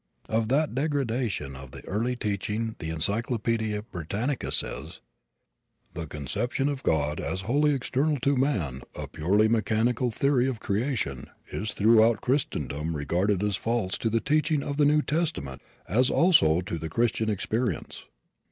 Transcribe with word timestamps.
Of 0.27 0.47
that 0.47 0.73
degradation 0.73 1.55
of 1.55 1.69
the 1.69 1.85
early 1.85 2.15
teaching 2.15 2.75
the 2.79 2.89
Encyclopedia 2.89 3.83
Britannica 3.83 4.51
says: 4.51 4.99
The 5.93 6.07
conception 6.07 6.69
of 6.69 6.81
God 6.81 7.19
as 7.19 7.41
wholly 7.41 7.75
external 7.75 8.17
to 8.21 8.35
man, 8.35 8.81
a 8.95 9.07
purely 9.07 9.47
mechanical 9.47 10.09
theory 10.09 10.47
of 10.47 10.59
creation, 10.59 11.25
is 11.51 11.73
throughout 11.73 12.19
Christendom 12.19 12.95
regarded 12.95 13.43
as 13.43 13.57
false 13.57 13.95
to 13.99 14.09
the 14.09 14.19
teaching 14.21 14.63
of 14.63 14.77
the 14.77 14.85
New 14.85 15.03
Testament 15.03 15.61
as 15.87 16.09
also 16.09 16.61
to 16.61 16.89
Christian 16.89 17.29
experience. 17.29 18.07